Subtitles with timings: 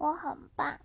[0.00, 0.80] 我很棒。